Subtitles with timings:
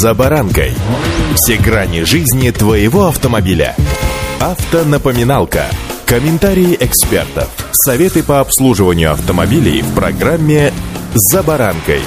[0.00, 0.72] «За баранкой».
[1.34, 3.76] Все грани жизни твоего автомобиля.
[4.40, 5.66] Автонапоминалка.
[6.06, 7.50] Комментарии экспертов.
[7.72, 10.72] Советы по обслуживанию автомобилей в программе
[11.12, 12.00] «За баранкой».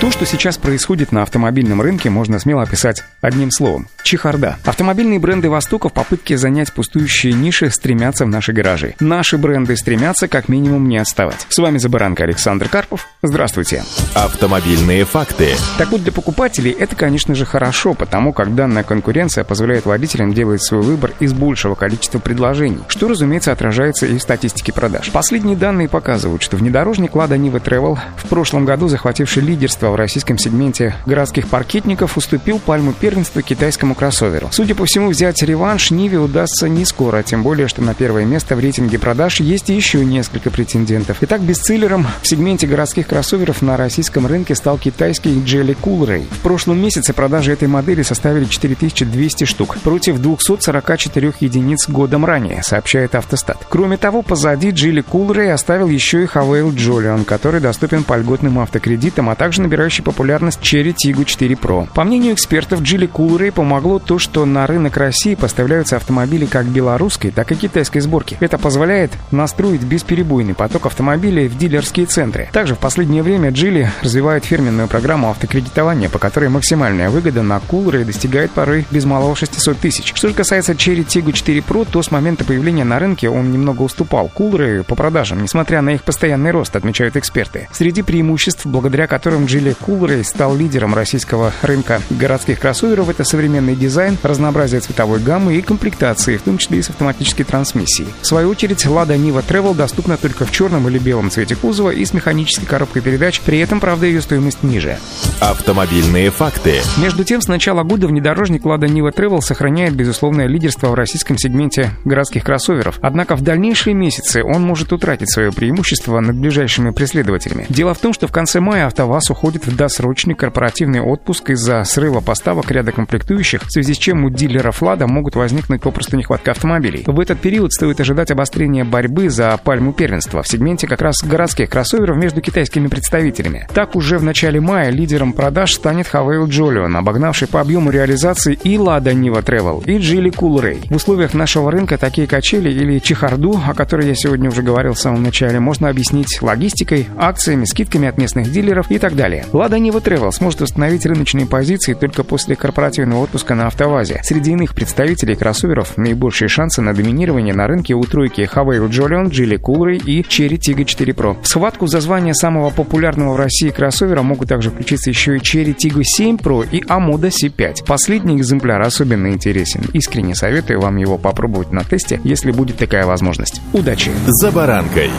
[0.00, 4.56] То, что сейчас происходит на автомобильном рынке, можно смело описать одним словом– чехарда.
[4.64, 8.94] Автомобильные бренды Востока в попытке занять пустующие ниши стремятся в наши гаражи.
[9.00, 11.44] Наши бренды стремятся как минимум не отставать.
[11.48, 13.08] С вами Забаранка Александр Карпов.
[13.22, 13.82] Здравствуйте.
[14.14, 15.50] Автомобильные факты.
[15.76, 20.62] Так вот, для покупателей это, конечно же, хорошо, потому как данная конкуренция позволяет водителям делать
[20.62, 25.10] свой выбор из большего количества предложений, что, разумеется, отражается и в статистике продаж.
[25.10, 30.38] Последние данные показывают, что внедорожник Lada Niva Travel, в прошлом году захвативший лидерство в российском
[30.38, 34.48] сегменте городских паркетников уступил пальму первенства китайскому кроссоверу.
[34.52, 38.54] Судя по всему, взять реванш Ниве удастся не скоро, тем более, что на первое место
[38.54, 41.18] в рейтинге продаж есть еще несколько претендентов.
[41.22, 46.26] Итак, бестселлером в сегменте городских кроссоверов на российском рынке стал китайский Jelly Coolray.
[46.30, 53.14] В прошлом месяце продажи этой модели составили 4200 штук против 244 единиц годом ранее, сообщает
[53.14, 53.66] Автостат.
[53.68, 59.30] Кроме того, позади Jelly Coolray оставил еще и Havail Jolion, который доступен по льготным автокредитам,
[59.30, 61.88] а также набирающий популярность Cherry Tiggo 4 Pro.
[61.94, 63.52] По мнению экспертов, Джили Coolray
[63.86, 68.36] помогло то, что на рынок России поставляются автомобили как белорусской, так и китайской сборки.
[68.40, 72.48] Это позволяет настроить бесперебойный поток автомобилей в дилерские центры.
[72.52, 78.04] Также в последнее время Джили развивает фирменную программу автокредитования, по которой максимальная выгода на Coolray
[78.04, 80.12] достигает порой без малого 600 тысяч.
[80.16, 83.82] Что же касается Cherry Tiggo 4 Pro, то с момента появления на рынке он немного
[83.82, 87.68] уступал Coolray по продажам, несмотря на их постоянный рост, отмечают эксперты.
[87.70, 93.08] Среди преимуществ, благодаря которым Джили Coolray стал лидером российского рынка городских кроссоверов.
[93.10, 98.08] Это современный дизайн, разнообразие цветовой гаммы и комплектации, в том числе и с автоматической трансмиссией.
[98.20, 102.04] В свою очередь, Lada Niva Travel доступна только в черном или белом цвете кузова и
[102.04, 104.98] с механической коробкой передач, при этом, правда, ее стоимость ниже.
[105.40, 106.80] Автомобильные факты.
[106.98, 111.90] Между тем, с начала года внедорожник Lada Niva Travel сохраняет безусловное лидерство в российском сегменте
[112.04, 112.98] городских кроссоверов.
[113.02, 117.66] Однако в дальнейшие месяцы он может утратить свое преимущество над ближайшими преследователями.
[117.68, 122.20] Дело в том, что в конце мая АвтоВАЗ уходит в досрочный корпоративный отпуск из-за срыва
[122.20, 127.04] поставок ряда комплектующих, в связи с чем у дилеров «Лада» могут возникнуть попросту нехватка автомобилей.
[127.06, 131.70] В этот период стоит ожидать обострения борьбы за пальму первенства в сегменте как раз городских
[131.70, 133.66] кроссоверов между китайскими представителями.
[133.74, 138.76] Так, уже в начале мая лидером продаж станет Havail Jolion, обогнавший по объему реализации и
[138.76, 140.86] Lada Niva Travel, и Geely Coolray.
[140.90, 144.98] В условиях нашего рынка такие качели или чехарду, о которой я сегодня уже говорил в
[144.98, 149.44] самом начале, можно объяснить логистикой, акциями, скидками от местных дилеров и так далее.
[149.52, 154.20] Лада Нива Travel сможет установить рыночные позиции только после корпоративного отпуска на автовазе.
[154.24, 159.60] Среди иных представителей кроссоверов наибольшие шансы на доминирование на рынке у тройки Havail Jolion, Geely
[159.60, 161.36] Coolray и Cherry Tiggo 4 Pro.
[161.42, 165.74] В схватку за звание самого популярного в России кроссовера могут также включиться еще и Cherry
[165.76, 167.84] Tiggo 7 Pro и Amoda C5.
[167.86, 169.82] Последний экземпляр особенно интересен.
[169.92, 173.60] Искренне советую вам его попробовать на тесте, если будет такая возможность.
[173.72, 174.10] Удачи!
[174.26, 175.10] За баранкой!